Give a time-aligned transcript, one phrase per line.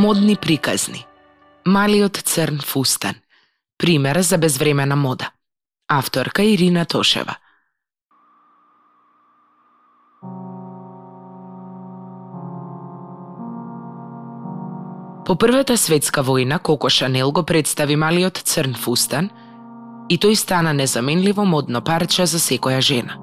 [0.00, 1.06] Модни приказни.
[1.66, 3.14] Малиот црн фустан.
[3.78, 5.30] Пример за безвремена мода.
[5.88, 7.36] Авторка Ирина Тошева.
[15.26, 19.28] По Првата светска војна Коко Шанел го представи малиот црн фустан
[20.08, 23.20] и тој стана незаменливо модно парче за секоја жена.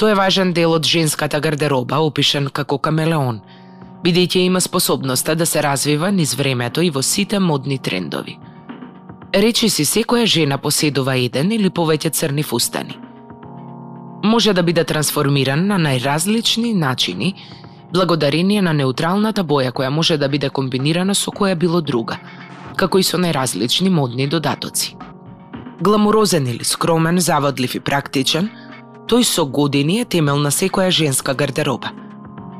[0.00, 3.42] Тој е важен дел од женската гардероба, опишен како камелеон,
[4.04, 8.38] бидејќи има способноста да се развива низ времето и во сите модни трендови.
[9.34, 12.98] Речи си секоја жена поседува еден или повеќе црни фустани.
[14.24, 17.34] Може да биде трансформиран на најразлични начини
[17.92, 22.18] благодарение на неутралната боја која може да биде комбинирана со која било друга,
[22.76, 24.96] како и со најразлични модни додатоци.
[25.80, 28.50] Гламурозен или скромен, заводлив и практичен,
[29.06, 32.03] тој со години е темел на секоја женска гардероба.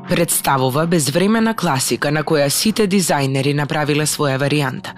[0.09, 4.91] Представува безвремена класика на која сите дизајнери направиле своја варијанта.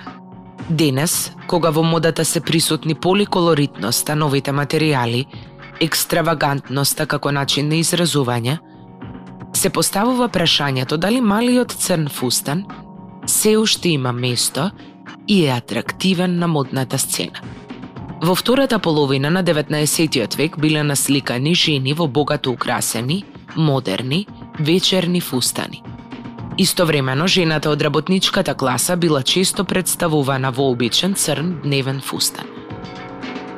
[0.70, 5.23] Денес, кога во модата се присутни поликолоритноста, новите материјали,
[5.80, 8.58] екстравагантноста како начин на изразување,
[9.56, 12.66] се поставува прашањето дали малиот црн фустан
[13.26, 14.72] се уште има место
[15.28, 17.39] и е атрактивен на модната сцена.
[18.22, 20.36] Во втората половина на 19.
[20.38, 23.23] век биле насликани жени во богато украсени,
[23.56, 24.28] модерни,
[24.60, 25.84] вечерни фустани.
[26.58, 32.46] Истовремено, жената од работничката класа била често представувана во обичен црн дневен фустан.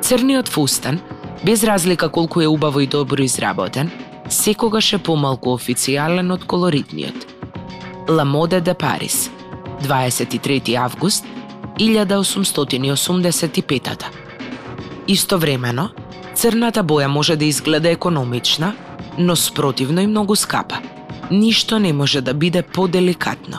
[0.02, 1.00] Црниот фустан,
[1.44, 3.90] без разлика колку е убаво и добро изработен,
[4.28, 7.26] секогаш е помалку официјален од колоритниот.
[8.08, 9.30] La Mode de Paris,
[9.82, 11.24] 23 август
[11.78, 14.04] 1885
[15.08, 15.88] Истовремено,
[16.34, 18.74] црната боја може да изгледа економична,
[19.18, 20.78] но спротивно и многу скапа.
[21.30, 23.58] Ништо не може да биде поделикатно.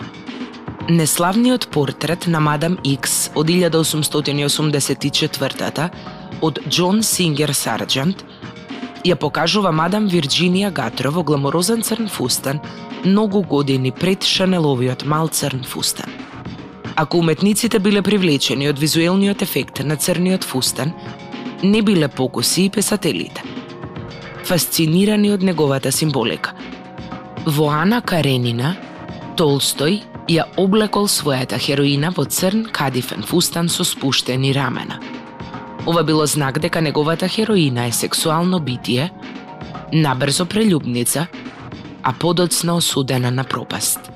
[0.90, 5.90] Неславниот портрет на Мадам Икс од 1884
[6.42, 8.26] од Џон Сингер Сарджант
[9.06, 12.60] ја покажува мадам Вирджинија Гатро во гламорозен црн фустан
[13.06, 16.10] многу години пред Шанеловиот мал црн фустан.
[16.96, 20.94] Ако уметниците биле привлечени од визуелниот ефект на црниот фустан,
[21.64, 23.44] не биле покуси и песателите.
[24.46, 26.52] Фасцинирани од неговата символика.
[27.46, 28.76] Во Ана Каренина,
[29.38, 35.00] Толстој ја облекол својата хероина во црн кадифен фустан со спуштени рамена–
[35.86, 39.12] Ова било знак дека неговата хероина е сексуално битие,
[39.94, 41.28] набрзо прелюбница,
[42.04, 44.12] а подоцна осудена на пропаст.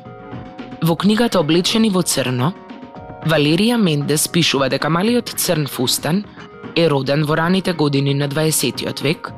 [0.84, 2.53] Во книгата Облечени во црно,
[3.25, 6.24] Валерија Мендес пишува дека малиот црн фустан
[6.78, 9.31] е роден во раните години на 20 век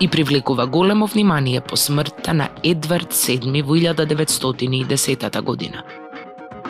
[0.00, 5.82] и привлекува големо внимание по смртта на Едвард VII во 1910 година.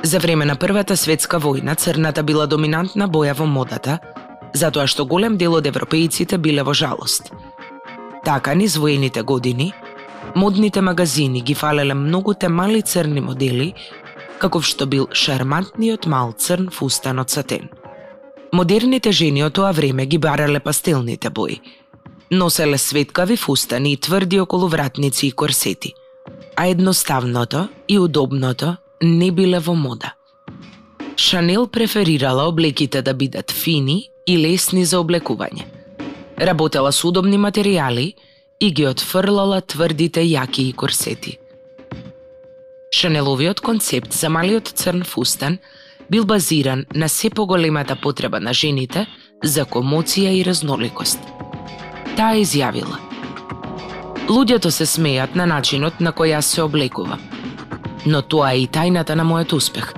[0.02, 3.98] За време на Првата светска војна црната била доминантна боја во модата,
[4.54, 7.32] затоа што голем дел од европејците биле во жалост.
[8.24, 9.72] Така низ воените години,
[10.34, 13.74] модните магазини ги фалеле многуте мали црни модели,
[14.38, 17.68] каков што бил шармантниот мал црн фустан од сатен.
[18.52, 21.60] Модерните жени од тоа време ги барале пастелните бои,
[22.30, 25.94] носеле светкави фустани и тврди околу вратници и корсети,
[26.56, 30.14] а едноставното и удобното не биле во мода.
[31.16, 35.64] Шанел преферирала облеките да бидат фини и лесни за облекување.
[36.36, 38.14] Работела со удобни материјали
[38.60, 41.38] и ги отфрлала тврдите јаки и корсети.
[42.92, 45.58] Шанеловиот концепт за малиот црн фустан
[46.10, 49.06] бил базиран на се поголемата потреба на жените
[49.42, 51.20] за комоција и разноликост.
[52.16, 52.96] Таа изјавила
[54.26, 57.20] Луѓето се смејат на начинот на кој јас се облекувам.
[58.06, 59.90] Но тоа е и тајната на мојот успех.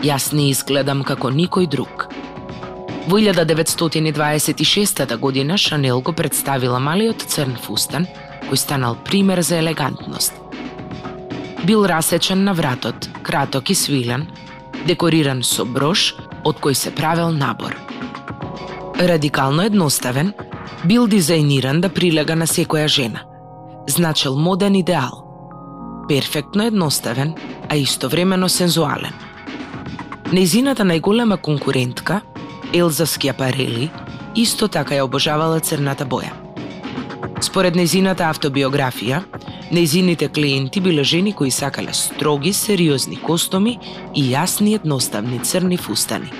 [0.00, 2.08] Јас не изгледам како никој друг.
[3.06, 8.08] Во 1926 година Шанел го представила малиот црн фустан,
[8.48, 10.32] кој станал пример за елегантност.
[11.64, 14.26] Бил расечен на вратот, краток и свилен,
[14.86, 17.76] декориран со брош од кој се правел набор.
[18.98, 20.32] Радикално едноставен,
[20.84, 23.24] бил дизајниран да прилега на секоја жена.
[23.88, 25.24] Значел моден идеал.
[26.08, 27.34] Перфектно едноставен,
[27.68, 29.12] а истовремено сензуален.
[30.32, 32.20] Незината најголема конкурентка
[32.72, 33.88] Елза Скјапарели
[34.36, 36.32] исто така ја обожавала црната боја.
[37.40, 39.22] Според незината автобиографија,
[39.70, 43.78] незините клиенти биле жени кои сакале строги, сериозни костоми
[44.14, 46.32] и јасни едноставни црни фустани.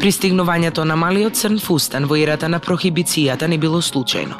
[0.00, 4.38] Пристигнувањето на малиот црн фустан во ерата на прохибицијата не било случајно.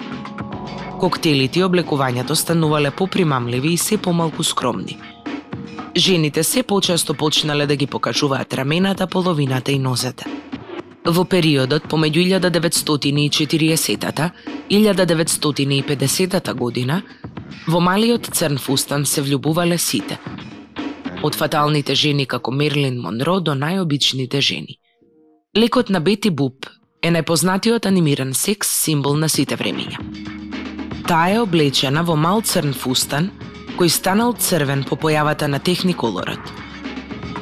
[1.03, 4.97] Коктелите и облекувањето станувале попримамливи и се помалку скромни.
[5.97, 10.25] Жените се почесто почнале да ги покажуваат рамената, половината и нозете.
[11.05, 14.31] Во периодот помеѓу 1940-та
[14.71, 17.03] и 1950-та година,
[17.69, 20.19] во малиот црн фустан се влюбувале сите.
[21.23, 24.80] Од фаталните жени како Мерлин Монро до најобичните жени.
[25.57, 26.69] Лекот на Бети Буп
[27.03, 29.99] е најпознатиот анимиран секс символ на сите времења.
[31.09, 33.27] Таа е облечена во мал црн фустан,
[33.75, 36.53] кој станал црвен по појавата на техниколорот.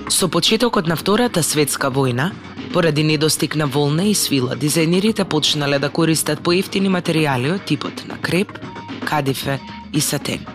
[0.09, 2.31] Со почетокот на Втората светска војна,
[2.73, 8.17] поради недостиг на волна и свила, дизајнерите почнале да користат поевтини материјали од типот на
[8.17, 8.57] креп,
[9.05, 9.61] кадифе
[9.93, 10.49] и сатен.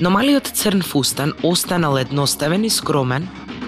[0.00, 3.24] Но малиот црн фустан останал едноставен и скромен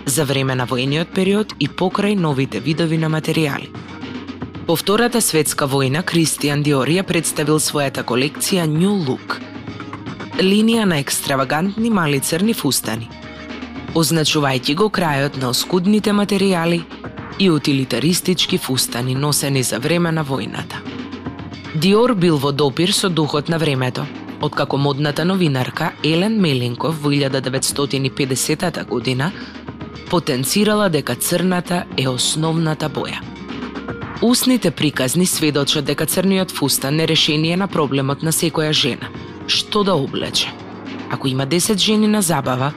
[0.09, 3.69] за време на воениот период и покрај новите видови на материјали.
[4.67, 9.39] По Втората светска војна, Кристијан Диор ја представил својата колекција New Look,
[10.39, 13.09] линија на екстравагантни мали црни фустани,
[13.95, 16.83] означувајќи го крајот на оскудните материјали
[17.39, 20.83] и утилитаристички фустани носени за време на војната.
[21.75, 24.07] Диор бил во допир со духот на времето,
[24.41, 29.33] откако модната новинарка Елен Мелинков во 1950 година
[30.11, 33.21] потенцирала дека црната е основната боја.
[34.23, 39.09] Усните приказни сведочат дека црниот фустан е решение на проблемот на секоја жена.
[39.47, 40.53] Што да облече?
[41.11, 42.73] Ако има 10 жени на забава,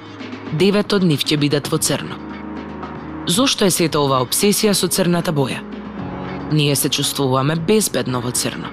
[0.53, 2.15] 9 од нив ќе бидат во црно.
[3.27, 5.61] Зошто е сета ова обсесија со црната боја?
[6.51, 8.69] Ние се чувствуваме безбедно во црно.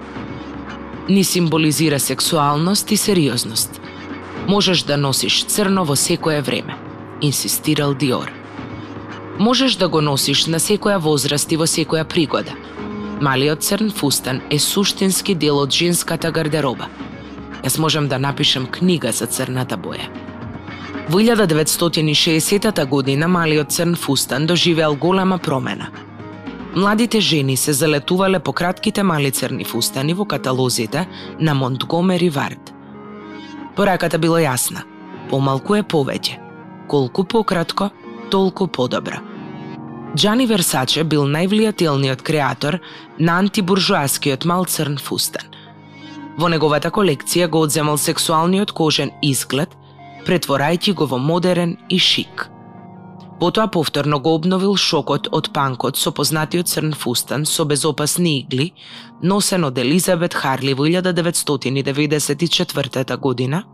[1.08, 3.80] Ни символизира сексуалност и сериозност.
[4.48, 6.76] Можеш да носиш црно во секое време,
[7.22, 8.37] инсистирал Диор.
[9.38, 12.54] Можеш да го носиш на секоја возраст и во секоја пригода.
[13.22, 16.88] Малиот црн фустан е суштински дел од женската гардероба.
[17.62, 20.10] Јас можам да напишам книга за црната боја.
[21.08, 25.88] Во 1960 година малиот црн фустан доживеал голема промена.
[26.74, 31.06] Младите жени се залетувале по кратките мали црни фустани во каталозите
[31.40, 32.74] на Монтгомери Вард.
[33.76, 34.82] Пораката било јасна.
[35.30, 36.38] Помалку е повеќе.
[36.88, 37.90] Колку пократко,
[38.30, 39.20] толку подобро.
[40.16, 42.80] Джани Версаче бил највлијателниот креатор
[43.18, 45.44] на антибуржуаскиот мал црн фустан.
[46.38, 49.68] Во неговата колекција го одземал сексуалниот кожен изглед,
[50.26, 52.48] претворајќи го во модерен и шик.
[53.38, 58.72] Потоа повторно го обновил шокот од панкот со познатиот црн фустан со безопасни игли,
[59.22, 63.64] носен од Елизабет Харли во 1994 година,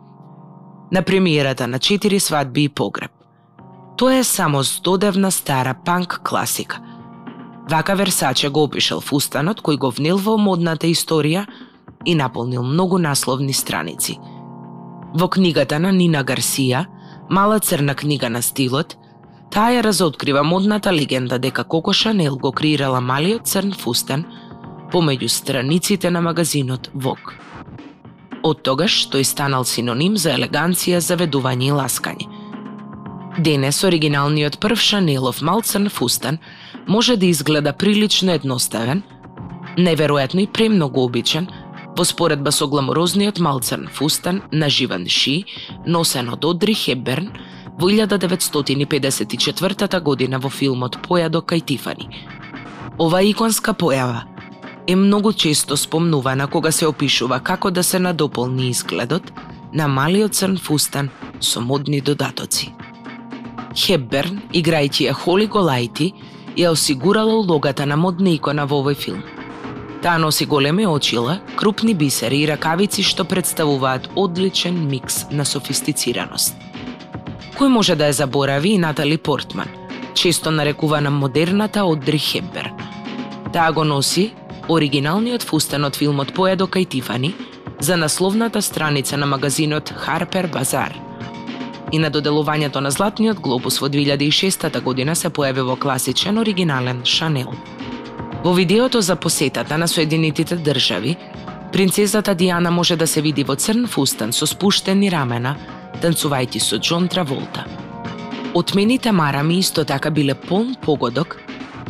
[0.91, 3.14] на премиерата на четири свадби и погреб.
[3.97, 6.81] Тоа е само здодевна стара панк класика.
[7.71, 11.47] Вака Версаче го опишал фустанот кој го внил во модната историја
[12.05, 14.19] и наполнил многу насловни страници.
[15.15, 16.87] Во книгата на Нина Гарсија,
[17.31, 18.97] Мала црна книга на стилот,
[19.51, 24.25] таа ја разоткрива модната легенда дека Коко Шанел го креирала малиот црн фустан
[24.93, 27.39] помеѓу страниците на магазинот Vogue.
[28.43, 32.29] Од тогаш тој станал синоним за елеганција, заведување и ласкање–
[33.39, 36.39] Денес оригиналниот прв Шанелов мал црн фустан
[36.87, 39.03] може да изгледа прилично едноставен,
[39.77, 41.49] неверојатно и премногу обичен,
[41.97, 45.45] во споредба со гламурозниот малцрн фустан на Живан Ши,
[45.87, 47.29] носен од Одри Хеберн
[47.79, 52.09] во 1954 година во филмот Појадо кај Тифани.
[52.99, 54.23] Ова иконска појава
[54.87, 59.33] е многу често спомнувана кога се опишува како да се надополни изгледот
[59.73, 62.73] на малиот црн фустан со модни додатоци.
[63.75, 66.13] Хепберн, играјќи ја Холи Голајти,
[66.57, 69.23] ја осигурала улогата на модна икона во овој филм.
[70.03, 76.55] Таа носи големи очила, крупни бисери и ракавици што представуваат одличен микс на софистицираност.
[77.59, 79.69] Кој може да ја заборави и Натали Портман,
[80.15, 82.79] често нарекувана модерната Одри Хепберн.
[83.53, 84.33] Таа го носи
[84.69, 87.35] оригиналниот фустан од филмот Поедо кај Тифани
[87.81, 90.95] за насловната страница на магазинот „Харпер Базар“.–
[91.95, 97.53] и на доделувањето на Златниот глобус во 2006 година се појави во класичен оригинален Шанел.
[98.45, 101.17] Во видеото за посетата на Соединетите држави,
[101.73, 105.55] принцезата Диана може да се види во црн фустан со спуштени рамена,
[106.03, 107.65] танцувајќи со Џон Траволта.
[108.55, 111.39] Отмените марами исто така биле полн погодок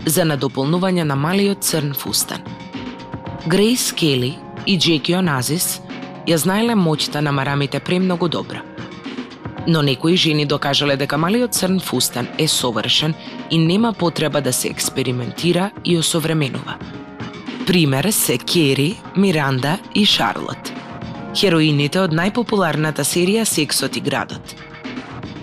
[0.06, 2.44] за надополнување на малиот црн фустан.
[3.46, 4.34] Грейс Кели
[4.66, 5.80] и Джеки Оназис
[6.28, 8.62] ја знаеле моќта на марамите премногу добра–
[9.66, 13.14] но некои жени докажале дека малиот црн фустан е совршен
[13.50, 16.76] и нема потреба да се експериментира и осовременува.
[17.66, 20.72] Пример се Кери, Миранда и Шарлот.
[21.34, 24.54] Хероините од најпопуларната серија Сексот и градот.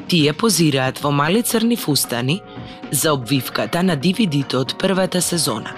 [0.08, 2.42] Тие позираат во мали црни фустани
[2.92, 5.74] за обвивката на DVD-то од првата сезона.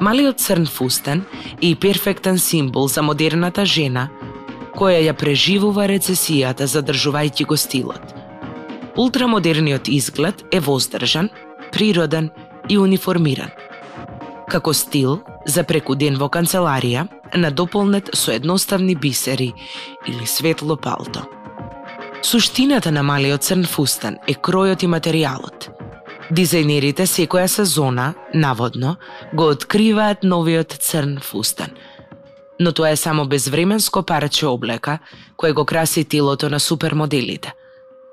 [0.00, 1.24] Малиот црн фустан
[1.62, 4.08] е перфектен символ за модерната жена
[4.76, 8.14] која ја преживува рецесијата задржувајќи го стилот.
[8.96, 11.28] Ултрамодерниот изглед е воздржан,
[11.72, 12.30] природен
[12.68, 13.50] и униформиран.
[14.48, 19.52] Како стил, за преку ден во канцеларија, надополнет со едноставни бисери
[20.06, 21.24] или светло палто.
[22.22, 25.68] Суштината на малиот црн фустан е кројот и материјалот.
[26.32, 28.96] Дизајнерите секоја сезона, наводно,
[29.34, 31.74] го откриваат новиот црн фустан.
[32.60, 34.98] Но тоа е само безвременско парче облека
[35.36, 37.54] кое го краси телото на супермоделите.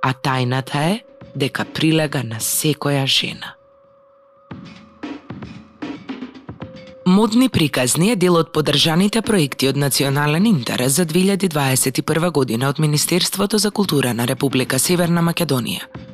[0.01, 1.01] А тајната е
[1.35, 3.55] дека прилега на секоја жена.
[7.05, 13.57] Модни приказни е дел од подржаните проекти од национален интерес за 2021 година од Министерството
[13.57, 16.10] за култура на Република Северна Македонија.